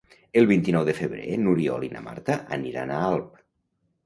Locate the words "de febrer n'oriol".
0.87-1.85